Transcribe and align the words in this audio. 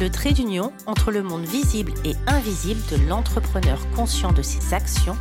le 0.00 0.10
trait 0.10 0.32
d'union 0.32 0.72
entre 0.86 1.10
le 1.10 1.24
monde 1.24 1.44
visible 1.44 1.92
et 2.04 2.14
invisible 2.28 2.80
de 2.92 3.08
l'entrepreneur 3.08 3.80
conscient 3.96 4.32
de 4.32 4.42
ses 4.42 4.72
actions 4.72 5.16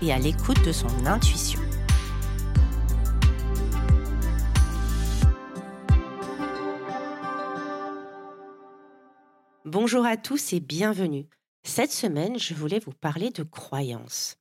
et 0.00 0.12
à 0.12 0.18
l'écoute 0.18 0.64
de 0.64 0.72
son 0.72 0.88
intuition. 1.04 1.60
Bonjour 9.66 10.06
à 10.06 10.16
tous 10.16 10.54
et 10.54 10.60
bienvenue. 10.60 11.26
Cette 11.62 11.92
semaine, 11.92 12.38
je 12.38 12.54
voulais 12.54 12.78
vous 12.78 12.92
parler 12.92 13.28
de 13.28 13.42
croyances. 13.42 14.36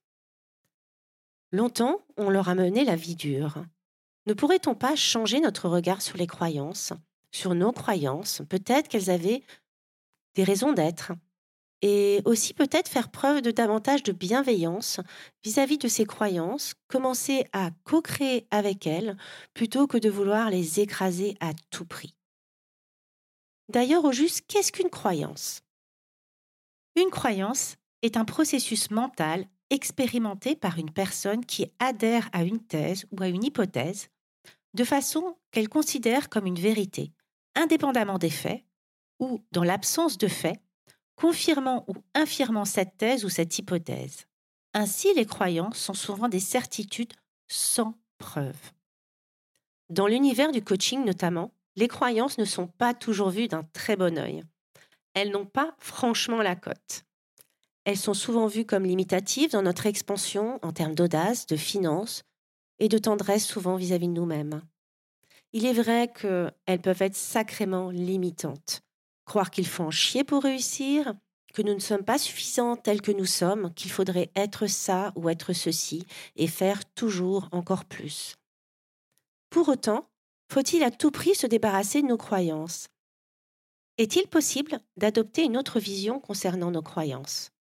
Longtemps, 1.51 1.99
on 2.15 2.29
leur 2.29 2.47
a 2.47 2.55
mené 2.55 2.85
la 2.85 2.95
vie 2.95 3.15
dure. 3.15 3.65
Ne 4.27 4.33
pourrait-on 4.33 4.75
pas 4.75 4.95
changer 4.95 5.41
notre 5.41 5.67
regard 5.67 6.01
sur 6.01 6.17
les 6.17 6.27
croyances, 6.27 6.93
sur 7.31 7.53
nos 7.53 7.73
croyances 7.73 8.41
Peut-être 8.47 8.87
qu'elles 8.87 9.09
avaient 9.09 9.43
des 10.35 10.43
raisons 10.43 10.73
d'être, 10.73 11.11
et 11.81 12.21
aussi 12.23 12.53
peut-être 12.53 12.87
faire 12.87 13.11
preuve 13.11 13.41
de 13.41 13.51
davantage 13.51 14.03
de 14.03 14.13
bienveillance 14.13 15.01
vis-à-vis 15.43 15.77
de 15.77 15.89
ces 15.89 16.05
croyances, 16.05 16.75
commencer 16.87 17.45
à 17.51 17.71
co-créer 17.83 18.47
avec 18.51 18.87
elles 18.87 19.17
plutôt 19.53 19.85
que 19.85 19.97
de 19.97 20.09
vouloir 20.09 20.49
les 20.49 20.79
écraser 20.79 21.35
à 21.41 21.51
tout 21.71 21.85
prix. 21.85 22.15
D'ailleurs, 23.67 24.05
au 24.05 24.13
juste, 24.13 24.43
qu'est-ce 24.47 24.71
qu'une 24.71 24.89
croyance? 24.89 25.61
Une 26.95 27.09
croyance 27.09 27.75
est 28.01 28.15
un 28.15 28.25
processus 28.25 28.89
mental 28.89 29.45
expérimenté 29.69 30.55
par 30.55 30.77
une 30.77 30.91
personne 30.91 31.45
qui 31.45 31.65
adhère 31.79 32.29
à 32.31 32.43
une 32.43 32.63
thèse 32.63 33.05
ou 33.11 33.21
à 33.21 33.27
une 33.27 33.43
hypothèse 33.43 34.07
de 34.73 34.83
façon 34.83 35.37
qu'elle 35.51 35.69
considère 35.69 36.29
comme 36.29 36.45
une 36.45 36.59
vérité, 36.59 37.11
indépendamment 37.55 38.17
des 38.17 38.29
faits, 38.29 38.63
ou, 39.19 39.41
dans 39.51 39.63
l'absence 39.63 40.17
de 40.17 40.27
faits, 40.27 40.59
confirmant 41.15 41.85
ou 41.87 41.93
infirmant 42.13 42.65
cette 42.65 42.97
thèse 42.97 43.25
ou 43.25 43.29
cette 43.29 43.57
hypothèse. 43.57 44.25
Ainsi, 44.73 45.13
les 45.13 45.25
croyances 45.25 45.77
sont 45.77 45.93
souvent 45.93 46.27
des 46.27 46.39
certitudes 46.39 47.13
sans 47.47 47.93
preuve. 48.17 48.71
Dans 49.89 50.07
l'univers 50.07 50.51
du 50.51 50.63
coaching 50.63 51.05
notamment, 51.05 51.51
les 51.75 51.87
croyances 51.87 52.37
ne 52.37 52.45
sont 52.45 52.67
pas 52.67 52.93
toujours 52.93 53.29
vues 53.29 53.47
d'un 53.47 53.63
très 53.73 53.95
bon 53.95 54.17
œil. 54.17 54.43
Elles 55.13 55.31
n'ont 55.31 55.45
pas 55.45 55.75
franchement 55.77 56.41
la 56.41 56.55
cote. 56.55 57.03
Elles 57.85 57.97
sont 57.97 58.13
souvent 58.13 58.47
vues 58.47 58.65
comme 58.65 58.85
limitatives 58.85 59.51
dans 59.51 59.61
notre 59.61 59.85
expansion 59.85 60.59
en 60.61 60.71
termes 60.71 60.95
d'audace, 60.95 61.45
de 61.47 61.57
finance 61.57 62.23
et 62.79 62.87
de 62.87 62.97
tendresse 62.97 63.45
souvent 63.45 63.75
vis-à-vis 63.75 64.07
de 64.07 64.13
nous-mêmes. 64.13 64.61
Il 65.51 65.65
est 65.65 65.73
vrai 65.73 66.11
qu'elles 66.11 66.81
peuvent 66.81 67.01
être 67.01 67.15
sacrément 67.15 67.91
limitantes. 67.91 68.81
Croire 69.25 69.51
qu'il 69.51 69.67
faut 69.67 69.83
en 69.83 69.91
chier 69.91 70.23
pour 70.23 70.43
réussir, 70.43 71.13
que 71.53 71.61
nous 71.61 71.73
ne 71.73 71.79
sommes 71.79 72.03
pas 72.03 72.17
suffisants 72.17 72.75
tels 72.75 73.01
que 73.01 73.11
nous 73.11 73.25
sommes, 73.25 73.73
qu'il 73.73 73.91
faudrait 73.91 74.31
être 74.35 74.67
ça 74.67 75.13
ou 75.15 75.29
être 75.29 75.53
ceci, 75.53 76.05
et 76.35 76.47
faire 76.47 76.83
toujours 76.93 77.47
encore 77.51 77.85
plus. 77.85 78.35
Pour 79.49 79.69
autant, 79.69 80.09
faut-il 80.51 80.83
à 80.83 80.91
tout 80.91 81.11
prix 81.11 81.35
se 81.35 81.47
débarrasser 81.47 82.01
de 82.01 82.07
nos 82.07 82.17
croyances? 82.17 82.87
Est-il 83.99 84.27
possible 84.27 84.79
d'adopter 84.97 85.43
une 85.43 85.57
autre 85.57 85.79
vision 85.79 86.19
concernant 86.19 86.71
nos 86.71 86.81
croyances? 86.81 87.51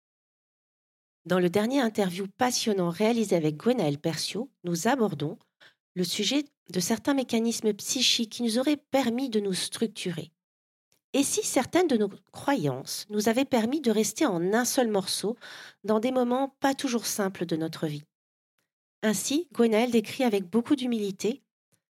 Dans 1.27 1.39
le 1.39 1.51
dernier 1.51 1.81
interview 1.81 2.27
passionnant 2.39 2.91
réalisé 2.91 3.37
avec 3.37 3.57
Gwenaël 3.57 3.99
Percio, 3.99 4.51
nous 4.65 4.89
abordons 4.89 5.39
le 5.95 6.05
sujet 6.05 6.45
de 6.71 6.81
certains 6.81 7.15
mécanismes 7.15 7.75
psychiques 7.75 8.33
qui 8.33 8.43
nous 8.43 8.59
auraient 8.59 8.79
permis 8.79 9.29
de 9.29 9.39
nous 9.39 9.53
structurer. 9.53 10.33
Et 11.15 11.23
si 11.23 11.43
certaines 11.43 11.89
de 11.89 11.97
nos 11.97 12.11
croyances 12.33 13.07
nous 13.11 13.29
avaient 13.29 13.45
permis 13.45 13.81
de 13.81 13.91
rester 13.91 14.25
en 14.25 14.53
un 14.55 14.65
seul 14.65 14.89
morceau 14.89 15.37
dans 15.85 16.01
des 16.01 16.13
moments 16.13 16.57
pas 16.61 16.75
toujours 16.75 17.07
simples 17.07 17.45
de 17.45 17.57
notre 17.57 17.87
vie? 17.87 18.05
Ainsi, 19.03 19.49
Gwenaël 19.53 19.91
décrit 19.91 20.25
avec 20.25 20.49
beaucoup 20.49 20.77
d'humilité 20.77 21.43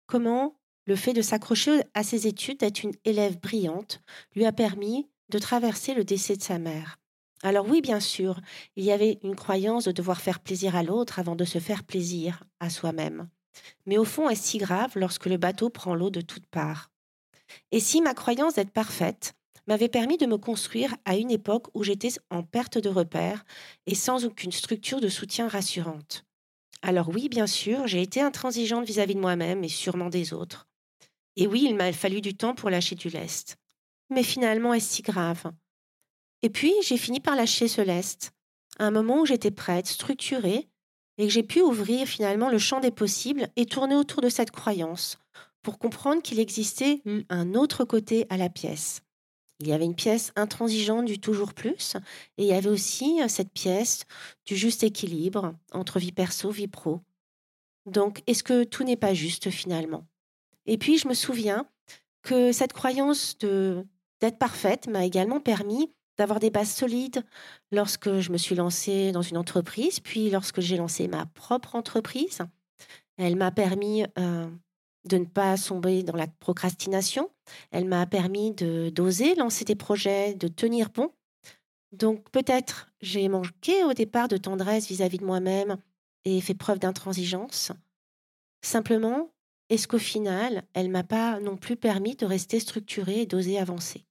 comment 0.07 0.59
le 0.87 0.97
fait 0.97 1.13
de 1.13 1.23
s'accrocher 1.23 1.83
à 1.95 2.03
ses 2.03 2.27
études, 2.27 2.61
d'être 2.61 2.83
une 2.83 2.95
élève 3.05 3.41
brillante, 3.41 4.01
lui 4.35 4.45
a 4.45 4.53
permis 4.53 5.09
de 5.31 5.39
traverser 5.39 5.95
le 5.95 6.05
décès 6.05 6.37
de 6.37 6.43
sa 6.43 6.59
mère. 6.59 6.99
Alors 7.43 7.69
oui, 7.69 7.81
bien 7.81 8.01
sûr, 8.01 8.41
il 8.77 8.85
y 8.85 8.93
avait 8.93 9.19
une 9.23 9.37
croyance 9.37 9.85
de 9.85 9.93
devoir 9.93 10.21
faire 10.21 10.41
plaisir 10.41 10.77
à 10.77 10.83
l'autre 10.83 11.19
avant 11.19 11.37
de 11.37 11.45
se 11.45 11.59
faire 11.59 11.85
plaisir 11.85 12.45
à 12.61 12.71
soi-même. 12.71 13.29
Mais 13.87 13.99
au 13.99 14.05
fond, 14.05 14.29
est-ce 14.29 14.49
si 14.49 14.59
grave 14.59 14.93
lorsque 14.97 15.27
le 15.27 15.37
bateau 15.37 15.71
prend 15.71 15.95
l'eau 15.95 16.11
de 16.11 16.21
toutes 16.21 16.47
parts? 16.47 16.91
Et 17.73 17.81
si 17.81 18.01
ma 18.01 18.15
croyance 18.15 18.55
d'être 18.55 18.73
parfaite 18.73 19.35
m'avait 19.67 19.89
permis 19.89 20.17
de 20.17 20.27
me 20.27 20.39
construire 20.39 20.95
à 21.05 21.17
une 21.17 21.31
époque 21.31 21.67
où 21.75 21.83
j'étais 21.83 22.13
en 22.31 22.43
perte 22.43 22.79
de 22.79 22.89
repères 22.89 23.45
et 23.87 23.95
sans 23.95 24.25
aucune 24.25 24.53
structure 24.53 25.01
de 25.01 25.09
soutien 25.09 25.49
rassurante? 25.49 26.25
Alors 26.83 27.09
oui, 27.09 27.29
bien 27.29 27.47
sûr, 27.47 27.87
j'ai 27.87 28.03
été 28.03 28.21
intransigeante 28.21 28.87
vis-à-vis 28.87 29.15
de 29.15 29.21
moi-même 29.21 29.65
et 29.65 29.69
sûrement 29.69 30.09
des 30.09 30.33
autres. 30.33 30.69
Et 31.37 31.47
oui, 31.47 31.65
il 31.67 31.75
m'a 31.75 31.93
fallu 31.93 32.21
du 32.21 32.35
temps 32.35 32.55
pour 32.55 32.71
lâcher 32.71 32.95
du 32.95 33.09
lest. 33.09 33.57
Mais 34.11 34.23
finalement, 34.23 34.73
est-ce 34.73 34.95
si 34.95 35.03
grave? 35.03 35.53
Et 36.43 36.51
puis, 36.51 36.73
j'ai 36.83 36.97
fini 36.97 37.21
par 37.21 37.35
lâcher 37.35 37.67
ce 37.67 37.81
lest, 37.81 38.33
à 38.79 38.87
un 38.87 38.91
moment 38.91 39.21
où 39.21 39.27
j'étais 39.27 39.51
prête, 39.51 39.87
structurée, 39.87 40.69
et 41.19 41.27
que 41.27 41.33
j'ai 41.33 41.43
pu 41.43 41.61
ouvrir 41.61 42.07
finalement 42.07 42.51
le 42.51 42.59
champ 42.59 42.81
des 42.81 42.91
possibles 42.91 43.49
et 43.57 43.67
tourner 43.67 43.97
autour 43.97 44.21
de 44.21 44.29
cette 44.29 44.51
croyance, 44.51 45.19
pour 45.67 45.81
comprendre 45.81 46.23
qu'il 46.23 46.39
existait 46.39 47.03
un 47.29 47.55
autre 47.55 47.85
côté 47.85 48.25
à 48.31 48.37
la 48.37 48.49
pièce. 48.49 49.03
Il 49.59 49.67
y 49.67 49.73
avait 49.73 49.85
une 49.85 49.97
pièce 49.97 50.31
intransigeante 50.37 51.07
du 51.07 51.19
toujours 51.19 51.55
plus, 51.55 51.97
et 52.39 52.45
il 52.45 52.47
y 52.47 52.53
avait 52.53 52.69
aussi 52.69 53.21
euh, 53.21 53.27
cette 53.27 53.51
pièce 53.51 54.05
du 54.45 54.55
juste 54.55 54.85
équilibre 54.85 55.57
entre 55.73 55.99
vie 55.99 56.13
perso, 56.13 56.53
vie 56.53 56.69
pro. 56.69 57.01
Donc, 57.85 58.23
est-ce 58.29 58.45
que 58.45 58.63
tout 58.63 58.85
n'est 58.85 58.97
pas 58.97 59.13
juste 59.13 59.51
finalement? 59.51 60.07
Et 60.67 60.79
puis, 60.79 60.99
je 60.99 61.09
me 61.09 61.15
souviens 61.15 61.67
que 62.23 62.53
cette 62.53 62.73
croyance 62.73 63.37
de 63.39 63.85
d'être 64.21 64.39
parfaite 64.39 64.87
m'a 64.87 65.05
également 65.05 65.41
permis 65.41 65.91
d'avoir 66.17 66.39
des 66.39 66.51
bases 66.51 66.73
solides 66.73 67.25
lorsque 67.73 68.21
je 68.21 68.31
me 68.31 68.39
suis 68.39 68.55
lancée 68.55 69.11
dans 69.11 69.23
une 69.23 69.37
entreprise, 69.37 69.99
puis 69.99 70.31
lorsque 70.31 70.61
j'ai 70.61 70.77
lancé 70.77 71.09
ma 71.09 71.27
propre 71.27 71.75
entreprise. 71.75 72.39
Elle 73.19 73.35
m'a 73.35 73.51
permis 73.51 74.05
euh, 74.17 74.49
de 75.07 75.19
ne 75.19 75.25
pas 75.25 75.57
sombrer 75.57 76.03
dans 76.03 76.17
la 76.17 76.27
procrastination. 76.27 77.31
Elle 77.71 77.87
m'a 77.87 78.07
permis 78.07 78.53
de 78.53 78.91
d'oser 78.91 79.35
lancer 79.35 79.65
des 79.65 79.75
projets, 79.75 80.35
de 80.35 80.49
tenir 80.49 80.91
bon. 80.91 81.11
Donc 81.93 82.31
peut-être 82.31 82.91
j'ai 83.01 83.29
manqué 83.29 83.85
au 83.85 83.93
départ 83.93 84.29
de 84.29 84.37
tendresse 84.37 84.89
vis-à-vis 84.89 85.19
de 85.19 85.25
moi-même 85.25 85.77
et 86.25 86.41
fait 86.41 86.55
preuve 86.55 86.79
d'intransigeance. 86.79 87.73
Simplement, 88.63 89.31
est-ce 89.69 89.89
qu'au 89.89 89.99
final, 89.99 90.65
elle 90.75 90.91
m'a 90.91 91.05
pas 91.05 91.41
non 91.41 91.57
plus 91.57 91.77
permis 91.77 92.17
de 92.17 92.27
rester 92.27 92.61
structurée 92.61 93.23
et 93.23 93.27
d'oser 93.27 93.59
avancer? 93.59 94.05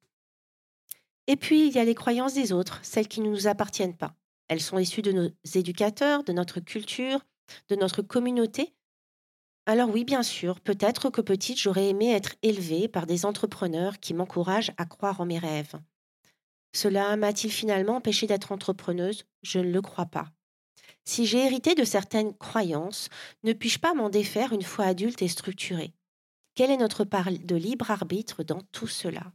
Et 1.27 1.36
puis, 1.38 1.68
il 1.68 1.74
y 1.74 1.80
a 1.80 1.86
les 1.86 1.95
croyances 1.95 2.33
des 2.33 2.51
autres, 2.51 2.80
celles 2.83 3.07
qui 3.07 3.21
ne 3.21 3.30
nous 3.30 3.47
appartiennent 3.47 3.97
pas. 3.97 4.15
Elles 4.47 4.62
sont 4.62 4.77
issues 4.77 5.01
de 5.01 5.12
nos 5.12 5.30
éducateurs, 5.56 6.24
de 6.24 6.33
notre 6.33 6.59
culture, 6.59 7.25
de 7.69 7.75
notre 7.75 8.01
communauté, 8.01 8.74
alors 9.65 9.89
oui, 9.89 10.03
bien 10.03 10.23
sûr, 10.23 10.59
peut-être 10.59 11.09
que 11.09 11.21
petite, 11.21 11.59
j'aurais 11.59 11.89
aimé 11.89 12.12
être 12.12 12.35
élevée 12.44 12.88
par 12.88 13.07
des 13.07 13.25
entrepreneurs 13.25 14.00
qui 14.00 14.13
m'encouragent 14.13 14.73
à 14.77 14.85
croire 14.85 15.21
en 15.21 15.25
mes 15.25 15.39
rêves. 15.39 15.75
Cela 16.73 17.15
m'a-t-il 17.15 17.51
finalement 17.51 17.95
empêché 17.95 18.27
d'être 18.27 18.51
entrepreneuse? 18.51 19.25
Je 19.41 19.59
ne 19.59 19.71
le 19.71 19.81
crois 19.81 20.06
pas. 20.06 20.31
Si 21.03 21.25
j'ai 21.25 21.39
hérité 21.45 21.73
de 21.73 21.83
certaines 21.83 22.35
croyances, 22.38 23.09
ne 23.44 23.53
puis-je 23.53 23.79
pas 23.79 23.94
m'en 23.94 24.09
défaire 24.09 24.53
une 24.53 24.63
fois 24.63 24.85
adulte 24.85 25.21
et 25.21 25.27
structurée? 25.27 25.94
Quelle 26.53 26.71
est 26.71 26.77
notre 26.77 27.03
part 27.03 27.31
de 27.31 27.56
libre 27.56 27.91
arbitre 27.91 28.44
dans 28.44 28.61
tout 28.71 28.88
cela? 28.88 29.31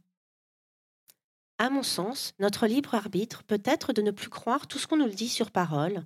À 1.57 1.69
mon 1.69 1.83
sens, 1.83 2.33
notre 2.39 2.67
libre 2.67 2.95
arbitre 2.95 3.43
peut 3.43 3.61
être 3.65 3.93
de 3.93 4.01
ne 4.01 4.11
plus 4.11 4.29
croire 4.29 4.67
tout 4.67 4.79
ce 4.79 4.87
qu'on 4.87 4.97
nous 4.97 5.09
dit 5.09 5.29
sur 5.29 5.51
parole, 5.51 6.05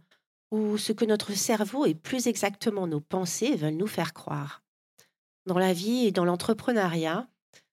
ce 0.78 0.92
que 0.92 1.06
notre 1.06 1.34
cerveau 1.34 1.86
et 1.86 1.96
plus 1.96 2.28
exactement 2.28 2.88
nos 2.88 3.02
pensées 3.02 3.56
veulent 3.56 3.78
nous 3.78 3.88
faire 3.88 4.14
croire. 4.14 4.64
Dans 5.46 5.60
la 5.60 5.74
vie 5.74 6.06
et 6.06 6.12
dans 6.12 6.26
l'entrepreneuriat, 6.26 7.28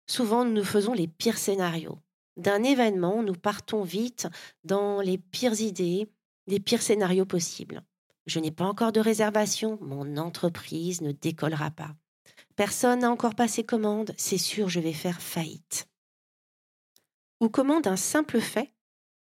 souvent 0.07 0.45
nous 0.45 0.53
nous 0.53 0.65
faisons 0.65 0.93
les 0.93 1.09
pires 1.09 1.39
scénarios. 1.39 1.99
d'un 2.39 2.63
événement, 2.63 3.23
nous 3.23 3.35
partons 3.35 3.83
vite 3.83 4.27
dans 4.65 5.01
les 5.01 5.19
pires 5.19 5.61
idées, 5.61 6.09
les 6.47 6.61
pires 6.61 6.81
scénarios 6.81 7.27
possibles. 7.27 7.83
Je 8.27 8.41
n'ai 8.41 8.51
pas 8.51 8.65
encore 8.65 8.93
de 8.93 9.01
réservation, 9.01 9.79
mon 9.83 10.17
entreprise 10.17 11.03
ne 11.03 11.13
décollera 11.13 11.71
pas. 11.71 11.95
Personne 12.57 13.01
n'a 13.01 13.11
encore 13.11 13.35
passé 13.35 13.65
commande, 13.65 14.15
c'est 14.17 14.39
sûr, 14.39 14.69
je 14.69 14.81
vais 14.81 14.93
faire 14.93 15.21
faillite. 15.21 15.89
Ou 17.41 17.49
comment 17.49 17.81
d'un 17.81 17.97
simple 17.97 18.41
fait, 18.41 18.73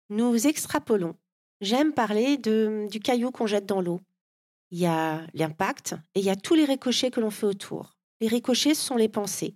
nous 0.10 0.48
extrapolons. 0.48 1.16
J'aime 1.62 1.94
parler 1.94 2.38
de, 2.38 2.88
du 2.90 3.00
caillou 3.00 3.32
qu'on 3.32 3.48
jette 3.48 3.66
dans 3.66 3.82
l'eau. 3.82 4.02
Il 4.72 4.80
y 4.80 4.86
a 4.86 5.22
l'impact 5.34 5.96
et 6.16 6.20
il 6.20 6.26
y 6.26 6.30
a 6.30 6.36
tous 6.36 6.56
les 6.56 6.66
ricochets 6.66 7.12
que 7.12 7.20
l'on 7.20 7.30
fait 7.30 7.46
autour. 7.46 7.96
Les 8.22 8.28
ricochets, 8.28 8.74
sont 8.74 8.96
les 8.96 9.10
pensées, 9.10 9.56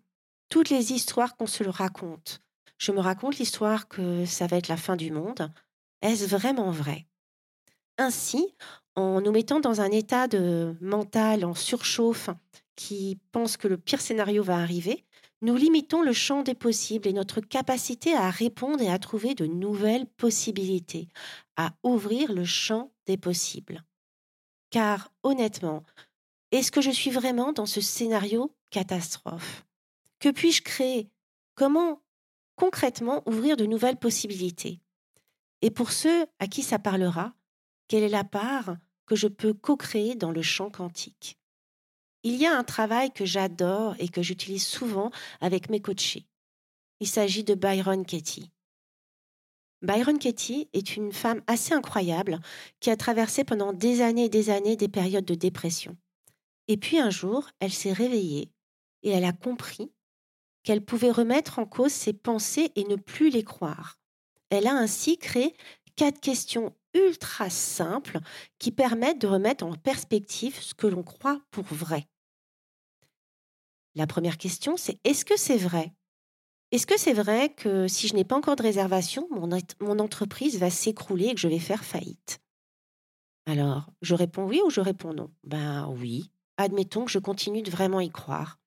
toutes 0.50 0.70
les 0.70 0.94
histoires 0.94 1.36
qu'on 1.36 1.48
se 1.48 1.64
raconte. 1.64 2.40
Je 2.78 2.92
me 2.92 3.00
raconte 3.00 3.40
l'histoire 3.40 3.88
que 3.88 4.26
ça 4.26 4.46
va 4.48 4.58
être 4.58 4.68
la 4.68 4.78
fin 4.78 4.96
du 4.96 5.12
monde. 5.12 5.52
Est-ce 6.02 6.26
vraiment 6.26 6.70
vrai? 6.70 7.08
Ainsi, 7.98 8.54
en 8.96 9.22
nous 9.22 9.32
mettant 9.32 9.60
dans 9.60 9.82
un 9.82 9.90
état 9.90 10.28
de 10.28 10.76
mental 10.82 11.46
en 11.46 11.56
surchauffe 11.56 12.30
qui 12.76 13.20
pense 13.32 13.58
que 13.58 13.68
le 13.68 13.78
pire 13.78 14.02
scénario 14.02 14.44
va 14.44 14.58
arriver, 14.58 15.04
nous 15.42 15.56
limitons 15.56 16.02
le 16.02 16.14
champ 16.14 16.42
des 16.42 16.56
possibles 16.56 17.08
et 17.08 17.14
notre 17.14 17.42
capacité 17.42 18.16
à 18.16 18.30
répondre 18.30 18.82
et 18.82 18.90
à 18.90 19.00
trouver 19.00 19.36
de 19.36 19.46
nouvelles 19.46 20.08
possibilités, 20.08 21.08
à 21.56 21.74
ouvrir 21.84 22.34
le 22.34 22.44
champ 22.44 22.92
des 23.06 23.18
possibles. 23.18 23.84
Car 24.70 25.12
honnêtement, 25.24 25.84
est-ce 26.52 26.72
que 26.72 26.82
je 26.82 26.92
suis 26.92 27.12
vraiment 27.12 27.54
dans 27.54 27.66
ce 27.66 27.82
scénario 27.82 28.56
catastrophe? 28.70 29.66
Que 30.20 30.30
puis-je 30.30 30.62
créer? 30.62 31.10
Comment 31.56 32.02
concrètement 32.56 33.22
ouvrir 33.28 33.58
de 33.58 33.66
nouvelles 33.66 33.98
possibilités? 33.98 34.82
Et 35.62 35.72
pour 35.72 35.92
ceux 35.92 36.26
à 36.40 36.48
qui 36.48 36.64
ça 36.64 36.80
parlera, 36.80 37.34
quelle 37.88 38.04
est 38.04 38.10
la 38.10 38.24
part 38.24 38.78
que 39.06 39.16
je 39.16 39.28
peux 39.28 39.54
co-créer 39.54 40.16
dans 40.16 40.32
le 40.32 40.42
champ 40.42 40.70
quantique? 40.70 41.38
Il 42.28 42.36
y 42.36 42.46
a 42.46 42.58
un 42.58 42.66
travail 42.66 43.12
que 43.12 43.24
j'adore 43.24 43.96
et 44.00 44.10
que 44.10 44.22
j'utilise 44.22 44.66
souvent 44.66 45.12
avec 45.40 45.70
mes 45.70 45.80
coachés. 45.80 46.26
Il 47.00 47.08
s'agit 47.08 47.46
de 47.46 47.56
Byron 47.56 48.06
Katie. 48.06 48.52
Byron 49.82 50.20
Katie 50.20 50.68
est 50.74 50.98
une 50.98 51.14
femme 51.14 51.42
assez 51.48 51.74
incroyable 51.74 52.40
qui 52.82 52.90
a 52.90 52.98
traversé 52.98 53.46
pendant 53.46 53.72
des 53.72 54.02
années 54.02 54.26
et 54.26 54.30
des 54.30 54.50
années 54.50 54.76
des 54.76 54.90
périodes 54.90 55.24
de 55.24 55.36
dépression. 55.36 55.96
Et 56.68 56.76
puis 56.76 57.00
un 57.00 57.12
jour, 57.12 57.48
elle 57.62 57.72
s'est 57.72 57.94
réveillée 57.94 58.52
et 59.04 59.12
elle 59.12 59.24
a 59.24 59.32
compris 59.32 59.90
qu'elle 60.64 60.84
pouvait 60.84 61.12
remettre 61.12 61.60
en 61.60 61.66
cause 61.66 61.94
ses 61.94 62.12
pensées 62.12 62.74
et 62.76 62.84
ne 62.84 62.98
plus 62.98 63.30
les 63.30 63.44
croire. 63.44 64.00
Elle 64.50 64.68
a 64.68 64.76
ainsi 64.76 65.18
créé 65.18 65.56
quatre 65.96 66.20
questions 66.20 66.76
ultra 66.94 67.50
simples 67.50 68.20
qui 68.60 68.72
permettent 68.72 69.22
de 69.22 69.28
remettre 69.28 69.66
en 69.66 69.76
perspective 69.76 70.60
ce 70.60 70.74
que 70.74 70.88
l'on 70.88 71.04
croit 71.04 71.40
pour 71.52 71.64
vrai. 71.66 72.06
La 73.98 74.06
première 74.06 74.38
question, 74.38 74.78
c'est 74.78 75.00
est-ce 75.06 75.26
que 75.26 75.36
c'est 75.40 75.58
vrai? 75.58 75.92
Est-ce 76.72 76.86
que 76.86 77.00
c'est 77.00 77.14
vrai 77.14 77.50
que 77.50 77.88
si 77.88 78.08
je 78.08 78.14
n'ai 78.14 78.24
pas 78.24 78.38
encore 78.38 78.56
de 78.56 78.62
réservation, 78.62 79.28
mon, 79.32 80.00
entreprise 80.00 80.60
va 80.60 80.70
s'écrouler 80.70 81.30
et 81.30 81.34
que 81.34 81.40
je 81.40 81.48
vais 81.48 81.58
faire 81.58 81.84
faillite? 81.84 82.40
Alors, 83.48 83.90
je 84.04 84.14
réponds 84.14 84.46
oui 84.46 84.62
ou 84.64 84.70
je 84.70 84.82
réponds 84.82 85.16
non? 85.16 85.32
Ben 85.44 85.88
oui. 86.00 86.30
Admettons 86.58 87.06
que 87.06 87.12
je 87.12 87.18
continue 87.18 87.64
de 87.64 87.72
vraiment 87.72 88.00
y 88.00 88.12
croire. 88.12 88.60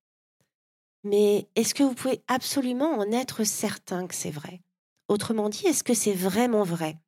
Mais 1.04 1.48
est-ce 1.54 1.74
que 1.74 1.84
vous 1.84 1.94
pouvez 1.94 2.24
absolument 2.26 2.98
en 2.98 3.12
être 3.12 3.44
certain 3.44 4.08
que 4.08 4.16
c'est 4.16 4.32
vrai? 4.32 4.60
Autrement 5.06 5.48
dit, 5.48 5.64
est-ce 5.64 5.84
que 5.84 5.94
c'est 5.94 6.12
vraiment 6.12 6.64
vrai? 6.64 6.98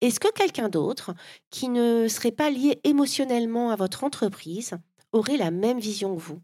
Est-ce 0.00 0.20
que 0.20 0.32
quelqu'un 0.32 0.68
d'autre, 0.68 1.12
qui 1.50 1.68
ne 1.68 2.06
serait 2.06 2.30
pas 2.30 2.50
lié 2.50 2.80
émotionnellement 2.84 3.72
à 3.72 3.76
votre 3.76 4.04
entreprise, 4.04 4.78
aurait 5.10 5.38
la 5.38 5.50
même 5.50 5.80
vision 5.80 6.14
que 6.14 6.20
vous? 6.20 6.40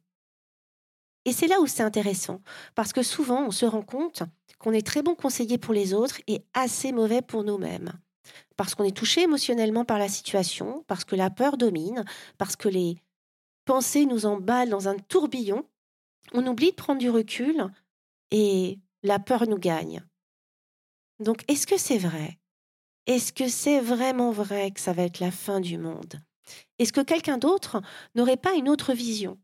Et 1.24 1.32
c'est 1.32 1.46
là 1.46 1.60
où 1.60 1.66
c'est 1.66 1.82
intéressant, 1.82 2.40
parce 2.74 2.92
que 2.92 3.02
souvent 3.02 3.46
on 3.46 3.50
se 3.50 3.66
rend 3.66 3.82
compte 3.82 4.22
qu'on 4.58 4.72
est 4.72 4.86
très 4.86 5.02
bon 5.02 5.14
conseiller 5.14 5.58
pour 5.58 5.74
les 5.74 5.94
autres 5.94 6.20
et 6.26 6.44
assez 6.54 6.92
mauvais 6.92 7.22
pour 7.22 7.44
nous-mêmes. 7.44 7.92
Parce 8.56 8.74
qu'on 8.74 8.84
est 8.84 8.96
touché 8.96 9.22
émotionnellement 9.22 9.84
par 9.84 9.98
la 9.98 10.08
situation, 10.08 10.84
parce 10.86 11.04
que 11.04 11.16
la 11.16 11.30
peur 11.30 11.56
domine, 11.56 12.04
parce 12.38 12.56
que 12.56 12.68
les 12.68 12.96
pensées 13.64 14.06
nous 14.06 14.26
emballent 14.26 14.70
dans 14.70 14.88
un 14.88 14.96
tourbillon, 14.96 15.66
on 16.32 16.46
oublie 16.46 16.70
de 16.70 16.76
prendre 16.76 17.00
du 17.00 17.10
recul 17.10 17.68
et 18.30 18.78
la 19.02 19.18
peur 19.18 19.46
nous 19.48 19.58
gagne. 19.58 20.02
Donc 21.20 21.42
est-ce 21.48 21.66
que 21.66 21.78
c'est 21.78 21.98
vrai? 21.98 22.38
Est-ce 23.06 23.32
que 23.32 23.48
c'est 23.48 23.80
vraiment 23.80 24.30
vrai 24.30 24.70
que 24.70 24.80
ça 24.80 24.92
va 24.94 25.02
être 25.02 25.20
la 25.20 25.30
fin 25.30 25.60
du 25.60 25.76
monde? 25.76 26.20
Est-ce 26.78 26.92
que 26.92 27.02
quelqu'un 27.02 27.38
d'autre 27.38 27.82
n'aurait 28.14 28.38
pas 28.38 28.54
une 28.54 28.68
autre 28.68 28.94
vision? 28.94 29.38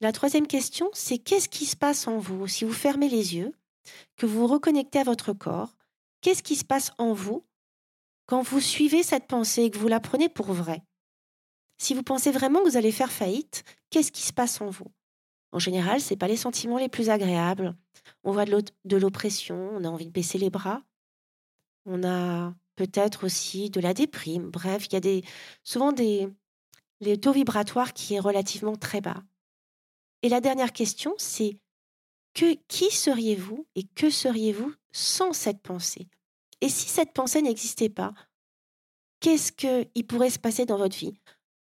La 0.00 0.12
troisième 0.12 0.46
question, 0.46 0.90
c'est 0.92 1.18
qu'est-ce 1.18 1.48
qui 1.48 1.66
se 1.66 1.76
passe 1.76 2.06
en 2.06 2.18
vous 2.18 2.46
si 2.46 2.64
vous 2.64 2.72
fermez 2.72 3.08
les 3.08 3.34
yeux, 3.34 3.52
que 4.16 4.26
vous 4.26 4.46
reconnectez 4.46 4.98
à 4.98 5.04
votre 5.04 5.32
corps? 5.32 5.76
Qu'est-ce 6.20 6.42
qui 6.42 6.56
se 6.56 6.64
passe 6.64 6.92
en 6.98 7.12
vous 7.12 7.46
quand 8.26 8.42
vous 8.42 8.60
suivez 8.60 9.02
cette 9.02 9.26
pensée 9.26 9.62
et 9.62 9.70
que 9.70 9.78
vous 9.78 9.88
la 9.88 10.00
prenez 10.00 10.28
pour 10.28 10.52
vraie? 10.52 10.82
Si 11.78 11.94
vous 11.94 12.02
pensez 12.02 12.30
vraiment 12.30 12.60
que 12.60 12.68
vous 12.68 12.76
allez 12.76 12.92
faire 12.92 13.12
faillite, 13.12 13.64
qu'est-ce 13.90 14.12
qui 14.12 14.22
se 14.22 14.32
passe 14.32 14.60
en 14.60 14.70
vous? 14.70 14.90
En 15.52 15.58
général, 15.58 16.00
ce 16.00 16.14
pas 16.14 16.28
les 16.28 16.36
sentiments 16.36 16.78
les 16.78 16.88
plus 16.88 17.10
agréables. 17.10 17.76
On 18.24 18.32
voit 18.32 18.44
de 18.44 18.96
l'oppression, 18.96 19.70
on 19.72 19.84
a 19.84 19.88
envie 19.88 20.06
de 20.06 20.12
baisser 20.12 20.38
les 20.38 20.50
bras, 20.50 20.82
on 21.86 22.04
a 22.04 22.54
peut-être 22.74 23.24
aussi 23.24 23.70
de 23.70 23.80
la 23.80 23.94
déprime. 23.94 24.50
Bref, 24.50 24.86
il 24.86 24.92
y 24.92 24.96
a 24.96 25.00
des, 25.00 25.24
souvent 25.62 25.92
des, 25.92 26.28
les 27.00 27.18
taux 27.18 27.32
vibratoires 27.32 27.92
qui 27.92 28.14
est 28.14 28.20
relativement 28.20 28.76
très 28.76 29.00
bas. 29.00 29.22
Et 30.26 30.28
la 30.28 30.40
dernière 30.40 30.72
question, 30.72 31.14
c'est 31.18 31.56
que, 32.34 32.56
qui 32.66 32.90
seriez-vous 32.90 33.64
et 33.76 33.84
que 33.84 34.10
seriez-vous 34.10 34.74
sans 34.90 35.32
cette 35.32 35.62
pensée? 35.62 36.08
Et 36.60 36.68
si 36.68 36.88
cette 36.88 37.12
pensée 37.12 37.42
n'existait 37.42 37.90
pas, 37.90 38.12
qu'est-ce 39.20 39.52
qu'il 39.52 40.04
pourrait 40.08 40.30
se 40.30 40.40
passer 40.40 40.66
dans 40.66 40.78
votre 40.78 40.96
vie? 40.96 41.14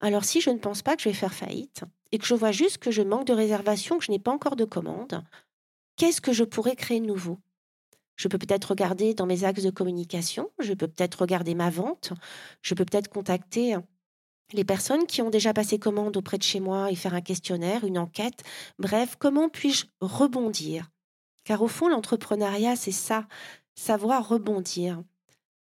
Alors 0.01 0.27
si 0.27 0.43
je 0.43 0.51
ne 0.51 0.59
pense 0.59 0.83
pas 0.83 0.95
que 0.95 1.01
je 1.01 1.09
vais 1.09 1.15
faire 1.15 1.33
faillite 1.33 1.85
et 2.13 2.19
que 2.19 2.27
je 2.27 2.35
vois 2.35 2.53
juste 2.53 2.77
que 2.77 2.91
je 2.91 3.01
manque 3.01 3.27
de 3.27 3.33
réservation, 3.33 3.97
que 3.97 4.05
je 4.05 4.11
n'ai 4.11 4.19
pas 4.19 4.31
encore 4.31 4.57
de 4.57 4.67
commande, 4.67 5.25
qu'est-ce 5.97 6.21
que 6.21 6.35
je 6.35 6.45
pourrais 6.45 6.77
créer 6.77 7.01
de 7.01 7.07
nouveau? 7.07 7.39
Je 8.17 8.29
peux 8.29 8.37
peut-être 8.37 8.73
regarder 8.73 9.15
dans 9.15 9.25
mes 9.25 9.45
axes 9.45 9.63
de 9.63 9.71
communication, 9.71 10.51
je 10.59 10.75
peux 10.75 10.87
peut-être 10.87 11.23
regarder 11.23 11.55
ma 11.55 11.71
vente, 11.71 12.13
je 12.61 12.75
peux 12.75 12.85
peut-être 12.85 13.09
contacter 13.09 13.79
les 14.53 14.65
personnes 14.65 15.07
qui 15.07 15.23
ont 15.23 15.31
déjà 15.31 15.53
passé 15.53 15.79
commande 15.79 16.17
auprès 16.17 16.39
de 16.39 16.43
chez 16.43 16.61
moi 16.61 16.91
et 16.91 16.95
faire 16.95 17.15
un 17.15 17.21
questionnaire, 17.21 17.85
une 17.85 17.99
enquête. 17.99 18.43
Bref, 18.79 19.17
comment 19.19 19.49
puis-je 19.49 19.87
rebondir? 20.01 20.91
Car 21.45 21.63
au 21.63 21.69
fond, 21.69 21.89
l'entrepreneuriat, 21.89 22.77
c'est 22.77 22.93
ça, 22.93 23.27
savoir 23.75 24.29
rebondir. 24.29 25.03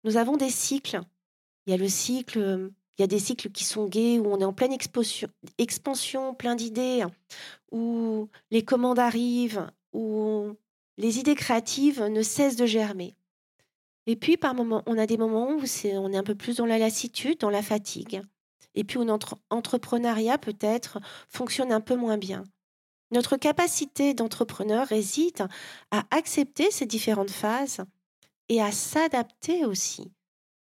Nous 0.03 0.17
avons 0.17 0.37
des 0.37 0.49
cycles. 0.49 1.01
Il 1.65 1.71
y 1.71 1.73
a 1.73 1.77
le 1.77 1.89
cycle, 1.89 2.71
il 2.97 3.01
y 3.01 3.03
a 3.03 3.07
des 3.07 3.19
cycles 3.19 3.49
qui 3.49 3.63
sont 3.63 3.87
gays, 3.87 4.19
où 4.19 4.27
on 4.27 4.39
est 4.39 4.45
en 4.45 4.53
pleine 4.53 4.75
expansion, 5.57 6.33
plein 6.35 6.55
d'idées, 6.55 7.03
où 7.71 8.29
les 8.51 8.63
commandes 8.63 8.99
arrivent, 8.99 9.67
où 9.91 10.51
les 10.97 11.19
idées 11.19 11.35
créatives 11.35 12.03
ne 12.03 12.21
cessent 12.21 12.55
de 12.55 12.65
germer. 12.65 13.15
Et 14.05 14.15
puis, 14.15 14.37
par 14.37 14.53
moments, 14.53 14.83
on 14.85 14.99
a 14.99 15.07
des 15.07 15.17
moments 15.17 15.49
où 15.49 15.63
on 15.63 16.13
est 16.13 16.17
un 16.17 16.23
peu 16.23 16.35
plus 16.35 16.57
dans 16.57 16.67
la 16.67 16.77
lassitude, 16.77 17.39
dans 17.39 17.49
la 17.49 17.63
fatigue 17.63 18.21
et 18.75 18.83
puis 18.83 18.97
où 18.97 19.03
notre 19.03 19.37
entrepreneuriat 19.49 20.37
peut-être 20.37 20.99
fonctionne 21.27 21.71
un 21.71 21.81
peu 21.81 21.95
moins 21.95 22.17
bien. 22.17 22.43
Notre 23.11 23.37
capacité 23.37 24.13
d'entrepreneur 24.13 24.87
réside 24.87 25.47
à 25.91 26.03
accepter 26.11 26.71
ces 26.71 26.85
différentes 26.85 27.31
phases 27.31 27.83
et 28.49 28.61
à 28.61 28.71
s'adapter 28.71 29.65
aussi, 29.65 30.11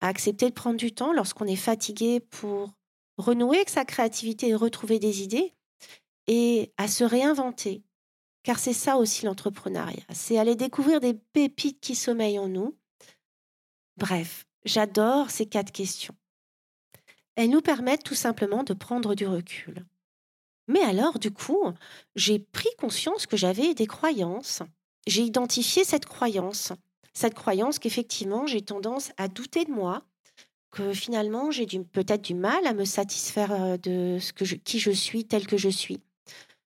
à 0.01 0.09
accepter 0.09 0.49
de 0.49 0.55
prendre 0.55 0.77
du 0.77 0.93
temps 0.93 1.13
lorsqu'on 1.13 1.47
est 1.47 1.57
fatigué 1.57 2.21
pour 2.21 2.73
renouer 3.19 3.59
avec 3.59 3.71
sa 3.71 3.85
créativité 3.85 4.49
et 4.49 4.55
retrouver 4.55 4.99
des 4.99 5.23
idées, 5.23 5.55
et 6.27 6.73
à 6.77 6.89
se 6.89 7.05
réinventer. 7.05 7.83
Car 8.43 8.59
c'est 8.59 8.73
ça 8.73 8.97
aussi 8.97 9.25
l'entrepreneuriat, 9.25 10.03
c'est 10.13 10.39
aller 10.39 10.57
découvrir 10.57 11.01
des 11.01 11.15
pépites 11.15 11.81
qui 11.81 11.95
sommeillent 11.95 12.39
en 12.39 12.49
nous. 12.49 12.77
Bref, 13.97 14.47
j'adore 14.65 15.31
ces 15.31 15.47
quatre 15.47 15.71
questions. 15.71 16.15
Elles 17.37 17.51
nous 17.51 17.61
permettent 17.61 18.05
tout 18.05 18.15
simplement 18.15 18.63
de 18.63 18.75
prendre 18.75 19.15
du 19.15 19.27
recul. 19.27 19.85
Mais 20.69 20.81
alors, 20.81 21.19
du 21.19 21.31
coup, 21.31 21.73
j'ai 22.15 22.39
pris 22.39 22.69
conscience 22.79 23.27
que 23.27 23.37
j'avais 23.37 23.75
des 23.75 23.87
croyances. 23.87 24.63
J'ai 25.07 25.23
identifié 25.23 25.85
cette 25.85 26.07
croyance. 26.07 26.73
Cette 27.15 27.35
croyance 27.35 27.79
qu'effectivement, 27.79 28.47
j'ai 28.47 28.63
tendance 28.63 29.13
à 29.17 29.29
douter 29.29 29.65
de 29.65 29.71
moi, 29.71 30.05
que 30.71 30.93
finalement, 30.93 31.51
j'ai 31.51 31.67
peut-être 31.67 32.23
du 32.23 32.35
mal 32.35 32.67
à 32.67 32.73
me 32.73 32.85
satisfaire 32.85 33.53
euh, 33.53 33.77
de 33.77 34.19
qui 34.65 34.79
je 34.79 34.91
suis, 34.91 35.25
tel 35.25 35.47
que 35.47 35.59
je 35.59 35.69
suis. 35.69 36.01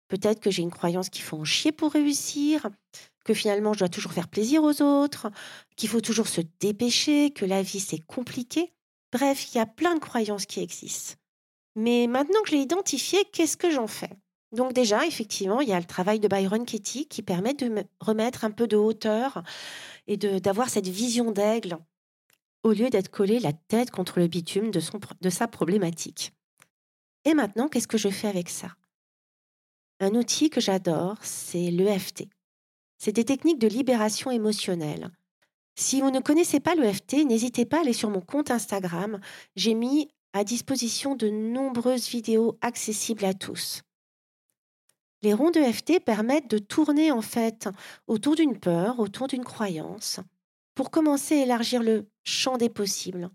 Peut-être 0.08 0.40
que 0.40 0.50
j'ai 0.50 0.62
une 0.62 0.70
croyance 0.70 1.10
qu'il 1.10 1.24
faut 1.24 1.38
en 1.38 1.44
chier 1.44 1.72
pour 1.72 1.92
réussir, 1.92 2.68
que 3.24 3.34
finalement 3.34 3.72
je 3.72 3.80
dois 3.80 3.88
toujours 3.88 4.12
faire 4.12 4.28
plaisir 4.28 4.62
aux 4.62 4.80
autres, 4.80 5.30
qu'il 5.76 5.88
faut 5.88 6.00
toujours 6.00 6.28
se 6.28 6.40
dépêcher, 6.60 7.32
que 7.32 7.44
la 7.44 7.62
vie 7.62 7.80
c'est 7.80 7.98
compliqué. 7.98 8.72
Bref, 9.16 9.50
il 9.50 9.56
y 9.56 9.60
a 9.60 9.64
plein 9.64 9.94
de 9.94 10.00
croyances 10.00 10.44
qui 10.44 10.60
existent. 10.60 11.14
Mais 11.74 12.06
maintenant 12.06 12.42
que 12.42 12.50
je 12.50 12.56
l'ai 12.56 12.60
identifié, 12.60 13.24
qu'est-ce 13.32 13.56
que 13.56 13.70
j'en 13.70 13.86
fais? 13.86 14.10
Donc 14.52 14.74
déjà, 14.74 15.06
effectivement, 15.06 15.62
il 15.62 15.70
y 15.70 15.72
a 15.72 15.80
le 15.80 15.86
travail 15.86 16.20
de 16.20 16.28
Byron 16.28 16.66
Katie 16.66 17.08
qui 17.08 17.22
permet 17.22 17.54
de 17.54 17.68
me 17.68 17.84
remettre 17.98 18.44
un 18.44 18.50
peu 18.50 18.66
de 18.66 18.76
hauteur 18.76 19.42
et 20.06 20.18
d'avoir 20.18 20.68
cette 20.68 20.88
vision 20.88 21.32
d'aigle 21.32 21.78
au 22.62 22.72
lieu 22.72 22.90
d'être 22.90 23.08
collé 23.08 23.38
la 23.38 23.54
tête 23.54 23.90
contre 23.90 24.18
le 24.18 24.26
bitume 24.26 24.70
de, 24.70 24.80
son, 24.80 25.00
de 25.22 25.30
sa 25.30 25.48
problématique. 25.48 26.34
Et 27.24 27.32
maintenant, 27.32 27.68
qu'est-ce 27.68 27.88
que 27.88 27.96
je 27.96 28.10
fais 28.10 28.28
avec 28.28 28.50
ça? 28.50 28.68
Un 29.98 30.14
outil 30.14 30.50
que 30.50 30.60
j'adore, 30.60 31.16
c'est 31.22 31.70
l'EFT. 31.70 32.28
C'est 32.98 33.12
des 33.12 33.24
techniques 33.24 33.60
de 33.60 33.68
libération 33.68 34.30
émotionnelle. 34.30 35.10
Si 35.78 36.00
vous 36.00 36.10
ne 36.10 36.20
connaissez 36.20 36.58
pas 36.58 36.74
l'EFT, 36.74 37.26
n'hésitez 37.26 37.66
pas 37.66 37.78
à 37.78 37.80
aller 37.80 37.92
sur 37.92 38.08
mon 38.08 38.22
compte 38.22 38.50
Instagram. 38.50 39.20
J'ai 39.56 39.74
mis 39.74 40.08
à 40.32 40.42
disposition 40.42 41.14
de 41.14 41.28
nombreuses 41.28 42.08
vidéos 42.08 42.58
accessibles 42.62 43.26
à 43.26 43.34
tous. 43.34 43.82
Les 45.22 45.34
ronds 45.34 45.50
d'EFT 45.50 46.00
permettent 46.04 46.50
de 46.50 46.58
tourner 46.58 47.12
en 47.12 47.20
fait 47.20 47.68
autour 48.06 48.36
d'une 48.36 48.58
peur, 48.58 49.00
autour 49.00 49.28
d'une 49.28 49.44
croyance, 49.44 50.20
pour 50.74 50.90
commencer 50.90 51.40
à 51.40 51.42
élargir 51.42 51.82
le 51.82 52.08
champ 52.24 52.56
des 52.56 52.68
possibles. 52.68 53.30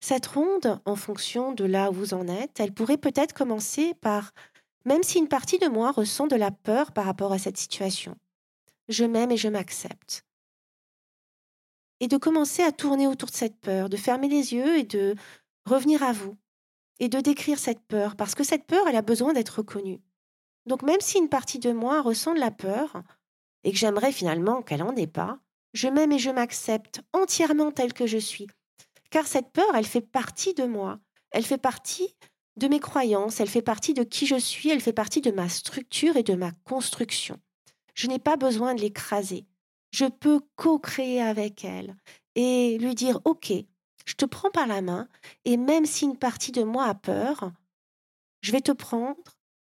Cette 0.00 0.26
ronde, 0.26 0.80
en 0.84 0.96
fonction 0.96 1.52
de 1.52 1.64
là 1.64 1.90
où 1.90 1.94
vous 1.94 2.14
en 2.14 2.28
êtes, 2.28 2.60
elle 2.60 2.72
pourrait 2.72 2.98
peut-être 2.98 3.34
commencer 3.34 3.94
par 3.94 4.32
même 4.84 5.02
si 5.02 5.18
une 5.18 5.28
partie 5.28 5.58
de 5.58 5.66
moi 5.66 5.92
ressent 5.92 6.28
de 6.28 6.36
la 6.36 6.50
peur 6.50 6.92
par 6.92 7.04
rapport 7.04 7.32
à 7.32 7.38
cette 7.38 7.58
situation. 7.58 8.16
Je 8.88 9.04
m'aime 9.04 9.32
et 9.32 9.36
je 9.36 9.48
m'accepte. 9.48 10.27
Et 12.00 12.08
de 12.08 12.16
commencer 12.16 12.62
à 12.62 12.72
tourner 12.72 13.06
autour 13.06 13.28
de 13.28 13.34
cette 13.34 13.60
peur, 13.60 13.88
de 13.88 13.96
fermer 13.96 14.28
les 14.28 14.54
yeux 14.54 14.78
et 14.78 14.84
de 14.84 15.14
revenir 15.64 16.02
à 16.02 16.12
vous. 16.12 16.36
Et 17.00 17.08
de 17.08 17.20
décrire 17.20 17.58
cette 17.58 17.86
peur, 17.86 18.16
parce 18.16 18.34
que 18.34 18.44
cette 18.44 18.66
peur, 18.66 18.86
elle 18.88 18.96
a 18.96 19.02
besoin 19.02 19.32
d'être 19.32 19.58
reconnue. 19.58 20.00
Donc 20.66 20.82
même 20.82 21.00
si 21.00 21.18
une 21.18 21.28
partie 21.28 21.58
de 21.58 21.72
moi 21.72 22.02
ressent 22.02 22.34
de 22.34 22.40
la 22.40 22.50
peur, 22.50 23.02
et 23.64 23.72
que 23.72 23.78
j'aimerais 23.78 24.12
finalement 24.12 24.62
qu'elle 24.62 24.80
n'en 24.80 24.96
ait 24.96 25.06
pas, 25.06 25.38
je 25.74 25.88
m'aime 25.88 26.12
et 26.12 26.18
je 26.18 26.30
m'accepte 26.30 27.02
entièrement 27.12 27.70
telle 27.70 27.92
que 27.92 28.06
je 28.06 28.18
suis. 28.18 28.46
Car 29.10 29.26
cette 29.26 29.50
peur, 29.52 29.74
elle 29.74 29.86
fait 29.86 30.00
partie 30.00 30.54
de 30.54 30.64
moi. 30.64 30.98
Elle 31.30 31.44
fait 31.44 31.58
partie 31.58 32.14
de 32.56 32.68
mes 32.68 32.80
croyances, 32.80 33.40
elle 33.40 33.48
fait 33.48 33.62
partie 33.62 33.94
de 33.94 34.02
qui 34.02 34.26
je 34.26 34.36
suis, 34.36 34.70
elle 34.70 34.80
fait 34.80 34.92
partie 34.92 35.20
de 35.20 35.30
ma 35.30 35.48
structure 35.48 36.16
et 36.16 36.22
de 36.22 36.34
ma 36.34 36.50
construction. 36.64 37.38
Je 37.94 38.06
n'ai 38.06 38.18
pas 38.18 38.36
besoin 38.36 38.74
de 38.74 38.80
l'écraser. 38.80 39.46
Je 39.98 40.04
peux 40.04 40.40
co-créer 40.54 41.20
avec 41.20 41.64
elle 41.64 41.96
et 42.36 42.78
lui 42.78 42.94
dire 42.94 43.20
OK, 43.24 43.52
je 44.06 44.14
te 44.14 44.24
prends 44.24 44.50
par 44.50 44.68
la 44.68 44.80
main 44.80 45.08
et 45.44 45.56
même 45.56 45.86
si 45.86 46.04
une 46.04 46.16
partie 46.16 46.52
de 46.52 46.62
moi 46.62 46.84
a 46.84 46.94
peur, 46.94 47.50
je 48.40 48.52
vais 48.52 48.60
te 48.60 48.72
prendre 48.72 49.16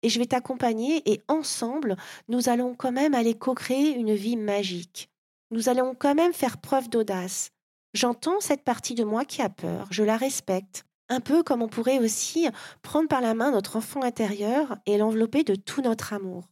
et 0.02 0.08
je 0.08 0.18
vais 0.18 0.26
t'accompagner 0.26 1.08
et 1.08 1.22
ensemble, 1.28 1.96
nous 2.28 2.48
allons 2.48 2.74
quand 2.74 2.90
même 2.90 3.14
aller 3.14 3.34
co-créer 3.34 3.94
une 3.94 4.14
vie 4.14 4.36
magique 4.36 5.08
nous 5.54 5.68
allons 5.68 5.94
quand 5.94 6.14
même 6.14 6.32
faire 6.32 6.58
preuve 6.58 6.90
d'audace. 6.90 7.50
J'entends 7.92 8.40
cette 8.40 8.64
partie 8.64 8.94
de 8.94 9.04
moi 9.04 9.24
qui 9.24 9.40
a 9.40 9.48
peur, 9.48 9.86
je 9.90 10.02
la 10.02 10.16
respecte, 10.16 10.84
un 11.08 11.20
peu 11.20 11.44
comme 11.44 11.62
on 11.62 11.68
pourrait 11.68 12.00
aussi 12.00 12.48
prendre 12.82 13.08
par 13.08 13.20
la 13.20 13.34
main 13.34 13.52
notre 13.52 13.76
enfant 13.76 14.02
intérieur 14.02 14.76
et 14.84 14.98
l'envelopper 14.98 15.44
de 15.44 15.54
tout 15.54 15.80
notre 15.80 16.12
amour. 16.12 16.48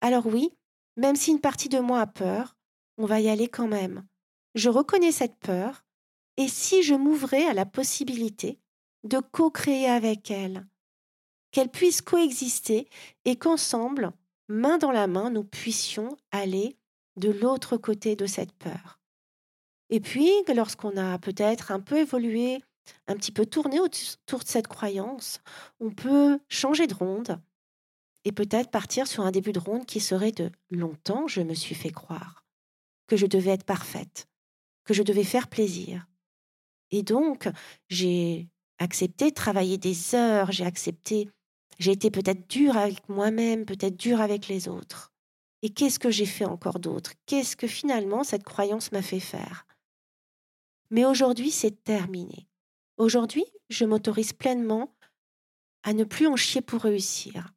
Alors 0.00 0.26
oui, 0.26 0.50
même 0.96 1.16
si 1.16 1.32
une 1.32 1.40
partie 1.40 1.68
de 1.68 1.80
moi 1.80 2.00
a 2.00 2.06
peur, 2.06 2.56
on 3.00 3.06
va 3.06 3.18
y 3.18 3.30
aller 3.30 3.48
quand 3.48 3.66
même. 3.66 4.06
Je 4.54 4.68
reconnais 4.68 5.10
cette 5.10 5.38
peur, 5.38 5.86
et 6.36 6.48
si 6.48 6.82
je 6.82 6.94
m'ouvrais 6.94 7.46
à 7.46 7.54
la 7.54 7.64
possibilité 7.64 8.60
de 9.04 9.20
co-créer 9.20 9.88
avec 9.88 10.30
elle, 10.30 10.66
qu'elle 11.50 11.70
puisse 11.70 12.02
coexister 12.02 12.90
et 13.24 13.36
qu'ensemble, 13.36 14.12
main 14.48 14.76
dans 14.76 14.92
la 14.92 15.06
main, 15.06 15.30
nous 15.30 15.44
puissions 15.44 16.14
aller 16.30 16.76
de 17.16 17.30
l'autre 17.30 17.78
côté 17.78 18.16
de 18.16 18.26
cette 18.26 18.52
peur. 18.52 19.00
Et 19.88 20.00
puis, 20.00 20.30
lorsqu'on 20.54 20.98
a 20.98 21.18
peut-être 21.18 21.72
un 21.72 21.80
peu 21.80 22.00
évolué, 22.00 22.62
un 23.06 23.16
petit 23.16 23.32
peu 23.32 23.46
tourné 23.46 23.80
autour 23.80 24.40
de 24.40 24.46
cette 24.46 24.68
croyance, 24.68 25.40
on 25.80 25.90
peut 25.90 26.38
changer 26.48 26.86
de 26.86 26.94
ronde 26.94 27.40
et 28.26 28.32
peut-être 28.32 28.70
partir 28.70 29.06
sur 29.06 29.24
un 29.24 29.30
début 29.30 29.52
de 29.52 29.58
ronde 29.58 29.86
qui 29.86 30.00
serait 30.00 30.32
de 30.32 30.52
longtemps 30.70 31.26
je 31.28 31.40
me 31.40 31.54
suis 31.54 31.74
fait 31.74 31.90
croire 31.90 32.39
que 33.10 33.16
je 33.16 33.26
devais 33.26 33.50
être 33.50 33.64
parfaite, 33.64 34.28
que 34.84 34.94
je 34.94 35.02
devais 35.02 35.24
faire 35.24 35.48
plaisir. 35.48 36.06
Et 36.92 37.02
donc, 37.02 37.48
j'ai 37.88 38.48
accepté 38.78 39.30
de 39.30 39.34
travailler 39.34 39.78
des 39.78 40.14
heures, 40.14 40.52
j'ai 40.52 40.64
accepté, 40.64 41.28
j'ai 41.80 41.90
été 41.90 42.12
peut-être 42.12 42.48
dure 42.48 42.76
avec 42.76 43.08
moi-même, 43.08 43.66
peut-être 43.66 43.96
dure 43.96 44.20
avec 44.20 44.46
les 44.46 44.68
autres. 44.68 45.12
Et 45.62 45.70
qu'est-ce 45.70 45.98
que 45.98 46.10
j'ai 46.10 46.24
fait 46.24 46.44
encore 46.44 46.78
d'autre? 46.78 47.14
Qu'est-ce 47.26 47.56
que 47.56 47.66
finalement 47.66 48.22
cette 48.22 48.44
croyance 48.44 48.92
m'a 48.92 49.02
fait 49.02 49.18
faire? 49.18 49.66
Mais 50.90 51.04
aujourd'hui, 51.04 51.50
c'est 51.50 51.82
terminé. 51.82 52.46
Aujourd'hui, 52.96 53.44
je 53.70 53.84
m'autorise 53.84 54.32
pleinement 54.32 54.94
à 55.82 55.94
ne 55.94 56.04
plus 56.04 56.28
en 56.28 56.36
chier 56.36 56.60
pour 56.60 56.82
réussir. 56.82 57.52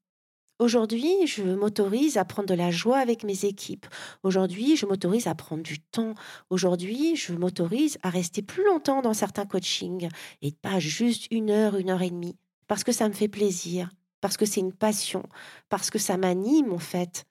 Aujourd'hui, 0.59 1.25
je 1.25 1.43
m'autorise 1.43 2.17
à 2.17 2.25
prendre 2.25 2.47
de 2.47 2.53
la 2.53 2.69
joie 2.69 2.99
avec 2.99 3.23
mes 3.23 3.45
équipes. 3.45 3.87
Aujourd'hui, 4.21 4.77
je 4.77 4.85
m'autorise 4.85 5.25
à 5.25 5.33
prendre 5.33 5.63
du 5.63 5.79
temps. 5.79 6.13
Aujourd'hui, 6.51 7.15
je 7.15 7.33
m'autorise 7.33 7.97
à 8.03 8.11
rester 8.11 8.43
plus 8.43 8.63
longtemps 8.63 9.01
dans 9.01 9.15
certains 9.15 9.47
coachings 9.47 10.09
et 10.43 10.51
pas 10.51 10.79
juste 10.79 11.27
une 11.31 11.49
heure, 11.49 11.75
une 11.75 11.89
heure 11.89 12.03
et 12.03 12.11
demie, 12.11 12.37
parce 12.67 12.83
que 12.83 12.91
ça 12.91 13.09
me 13.09 13.13
fait 13.13 13.27
plaisir, 13.27 13.89
parce 14.21 14.37
que 14.37 14.45
c'est 14.45 14.59
une 14.59 14.73
passion, 14.73 15.23
parce 15.69 15.89
que 15.89 15.99
ça 15.99 16.17
m'anime 16.17 16.71
en 16.71 16.79
fait, 16.79 17.25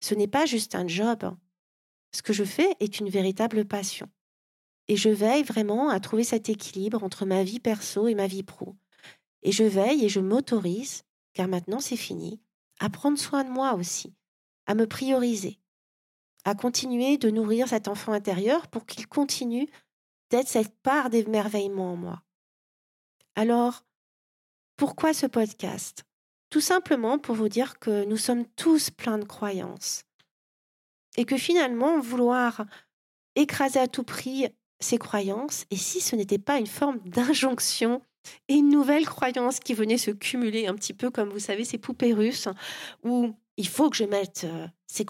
ce 0.00 0.14
n'est 0.14 0.28
pas 0.28 0.46
juste 0.46 0.76
un 0.76 0.86
job. 0.86 1.34
Ce 2.12 2.22
que 2.22 2.32
je 2.32 2.44
fais 2.44 2.76
est 2.78 3.00
une 3.00 3.08
véritable 3.08 3.64
passion. 3.64 4.08
Et 4.86 4.96
je 4.96 5.08
veille 5.08 5.42
vraiment 5.42 5.90
à 5.90 5.98
trouver 5.98 6.24
cet 6.24 6.48
équilibre 6.48 7.02
entre 7.02 7.26
ma 7.26 7.42
vie 7.42 7.60
perso 7.60 8.06
et 8.06 8.14
ma 8.14 8.28
vie 8.28 8.42
pro. 8.44 8.76
Et 9.42 9.50
je 9.50 9.64
veille 9.64 10.04
et 10.04 10.08
je 10.08 10.20
m'autorise, 10.20 11.02
car 11.34 11.48
maintenant 11.48 11.80
c'est 11.80 11.96
fini, 11.96 12.40
à 12.82 12.90
prendre 12.90 13.16
soin 13.16 13.44
de 13.44 13.48
moi 13.48 13.74
aussi, 13.74 14.12
à 14.66 14.74
me 14.74 14.88
prioriser, 14.88 15.60
à 16.44 16.56
continuer 16.56 17.16
de 17.16 17.30
nourrir 17.30 17.68
cet 17.68 17.86
enfant 17.86 18.12
intérieur 18.12 18.66
pour 18.66 18.86
qu'il 18.86 19.06
continue 19.06 19.68
d'être 20.30 20.48
cette 20.48 20.76
part 20.80 21.08
d'émerveillement 21.08 21.92
en 21.92 21.96
moi. 21.96 22.22
Alors, 23.36 23.84
pourquoi 24.76 25.14
ce 25.14 25.26
podcast? 25.26 26.02
Tout 26.50 26.60
simplement 26.60 27.20
pour 27.20 27.36
vous 27.36 27.48
dire 27.48 27.78
que 27.78 28.04
nous 28.04 28.16
sommes 28.16 28.46
tous 28.56 28.90
pleins 28.90 29.18
de 29.18 29.24
croyances. 29.24 30.02
Et 31.16 31.24
que 31.24 31.36
finalement, 31.36 32.00
vouloir 32.00 32.64
écraser 33.36 33.78
à 33.78 33.86
tout 33.86 34.02
prix 34.02 34.48
ces 34.80 34.98
croyances, 34.98 35.66
et 35.70 35.76
si 35.76 36.00
ce 36.00 36.16
n'était 36.16 36.40
pas 36.40 36.58
une 36.58 36.66
forme 36.66 36.98
d'injonction 37.08 38.02
et 38.48 38.54
une 38.54 38.68
nouvelle 38.68 39.06
croyance 39.06 39.60
qui 39.60 39.74
venait 39.74 39.98
se 39.98 40.10
cumuler 40.10 40.66
un 40.66 40.74
petit 40.74 40.94
peu 40.94 41.10
comme 41.10 41.30
vous 41.30 41.38
savez 41.38 41.64
ces 41.64 41.78
poupées 41.78 42.12
russes, 42.12 42.48
où 43.02 43.34
il 43.56 43.68
faut 43.68 43.90
que 43.90 43.96
je 43.96 44.04
mette 44.04 44.44
euh, 44.44 44.66
cette 44.86 45.08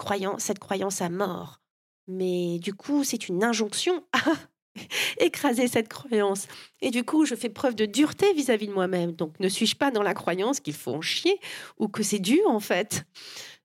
croyance 0.59 1.01
à 1.01 1.09
mort. 1.09 1.61
Mais 2.07 2.59
du 2.59 2.73
coup, 2.73 3.03
c'est 3.03 3.29
une 3.29 3.43
injonction 3.43 4.03
écraser 5.19 5.67
cette 5.67 5.89
croyance. 5.89 6.47
Et 6.81 6.91
du 6.91 7.03
coup, 7.03 7.25
je 7.25 7.35
fais 7.35 7.49
preuve 7.49 7.75
de 7.75 7.85
dureté 7.85 8.33
vis-à-vis 8.33 8.67
de 8.67 8.73
moi-même. 8.73 9.13
Donc, 9.13 9.39
ne 9.39 9.47
suis-je 9.47 9.75
pas 9.75 9.91
dans 9.91 10.03
la 10.03 10.13
croyance 10.13 10.59
qu'il 10.59 10.73
faut 10.73 10.93
en 10.93 11.01
chier 11.01 11.39
ou 11.77 11.87
que 11.87 12.03
c'est 12.03 12.19
dur 12.19 12.43
en 12.47 12.59
fait? 12.59 13.05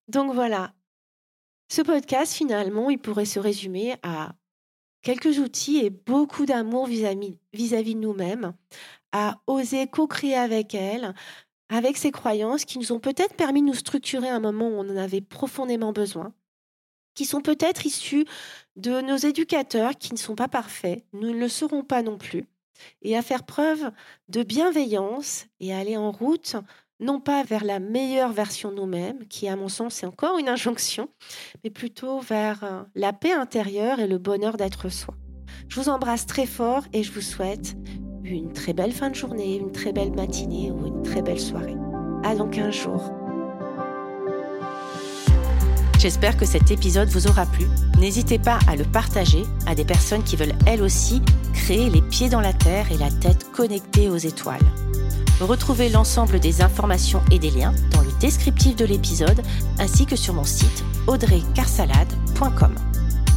Donc 0.06 0.32
voilà. 0.32 0.72
Ce 1.70 1.82
podcast, 1.82 2.32
finalement, 2.32 2.88
il 2.88 2.98
pourrait 2.98 3.26
se 3.26 3.38
résumer 3.38 3.96
à 4.02 4.34
quelques 5.02 5.38
outils 5.38 5.84
et 5.84 5.90
beaucoup 5.90 6.46
d'amour 6.46 6.86
vis-à-vis 6.86 7.94
de 7.94 8.00
nous-mêmes, 8.00 8.54
à 9.12 9.40
oser 9.46 9.86
co-créer 9.86 10.34
avec 10.34 10.74
elles, 10.74 11.14
avec 11.68 11.96
ces 11.96 12.10
croyances 12.10 12.64
qui 12.64 12.78
nous 12.78 12.92
ont 12.92 13.00
peut-être 13.00 13.34
permis 13.34 13.60
de 13.60 13.66
nous 13.66 13.74
structurer 13.74 14.28
à 14.28 14.36
un 14.36 14.40
moment 14.40 14.68
où 14.68 14.74
on 14.74 14.88
en 14.88 14.96
avait 14.96 15.20
profondément 15.20 15.92
besoin, 15.92 16.32
qui 17.14 17.24
sont 17.24 17.40
peut-être 17.40 17.84
issus 17.84 18.26
de 18.76 19.00
nos 19.00 19.16
éducateurs 19.16 19.96
qui 19.98 20.12
ne 20.12 20.18
sont 20.18 20.34
pas 20.34 20.48
parfaits, 20.48 21.04
nous 21.12 21.30
ne 21.30 21.38
le 21.38 21.48
serons 21.48 21.82
pas 21.82 22.02
non 22.02 22.16
plus, 22.16 22.46
et 23.02 23.16
à 23.16 23.22
faire 23.22 23.44
preuve 23.44 23.90
de 24.28 24.42
bienveillance 24.42 25.46
et 25.60 25.74
à 25.74 25.78
aller 25.78 25.96
en 25.96 26.12
route, 26.12 26.56
non 27.00 27.20
pas 27.20 27.42
vers 27.42 27.64
la 27.64 27.80
meilleure 27.80 28.32
version 28.32 28.70
de 28.70 28.76
nous-mêmes, 28.76 29.26
qui 29.28 29.48
à 29.48 29.56
mon 29.56 29.68
sens 29.68 30.02
est 30.02 30.06
encore 30.06 30.38
une 30.38 30.48
injonction, 30.48 31.08
mais 31.62 31.70
plutôt 31.70 32.20
vers 32.20 32.64
euh, 32.64 32.82
la 32.94 33.12
paix 33.12 33.32
intérieure 33.32 34.00
et 34.00 34.08
le 34.08 34.18
bonheur 34.18 34.56
d'être 34.56 34.88
soi. 34.88 35.14
Je 35.68 35.80
vous 35.80 35.88
embrasse 35.88 36.26
très 36.26 36.46
fort 36.46 36.84
et 36.92 37.02
je 37.02 37.12
vous 37.12 37.20
souhaite 37.20 37.76
une 38.36 38.52
très 38.52 38.72
belle 38.72 38.92
fin 38.92 39.10
de 39.10 39.14
journée, 39.14 39.56
une 39.56 39.72
très 39.72 39.92
belle 39.92 40.12
matinée 40.12 40.70
ou 40.70 40.86
une 40.86 41.02
très 41.02 41.22
belle 41.22 41.40
soirée. 41.40 41.76
À 42.24 42.34
donc 42.34 42.58
un 42.58 42.70
jour. 42.70 43.12
J'espère 45.98 46.36
que 46.36 46.46
cet 46.46 46.70
épisode 46.70 47.08
vous 47.08 47.26
aura 47.26 47.44
plu. 47.46 47.66
N'hésitez 47.98 48.38
pas 48.38 48.58
à 48.68 48.76
le 48.76 48.84
partager 48.84 49.42
à 49.66 49.74
des 49.74 49.84
personnes 49.84 50.22
qui 50.22 50.36
veulent 50.36 50.54
elles 50.66 50.82
aussi 50.82 51.20
créer 51.52 51.90
les 51.90 52.02
pieds 52.02 52.28
dans 52.28 52.40
la 52.40 52.52
terre 52.52 52.92
et 52.92 52.98
la 52.98 53.10
tête 53.10 53.50
connectée 53.52 54.08
aux 54.08 54.16
étoiles. 54.16 54.64
Retrouvez 55.40 55.88
l'ensemble 55.88 56.38
des 56.40 56.62
informations 56.62 57.22
et 57.30 57.38
des 57.38 57.50
liens 57.50 57.74
dans 57.92 58.02
le 58.02 58.12
descriptif 58.20 58.76
de 58.76 58.84
l'épisode 58.84 59.42
ainsi 59.78 60.06
que 60.06 60.16
sur 60.16 60.34
mon 60.34 60.44
site 60.44 60.84
audreycarsalade.com. 61.06 62.87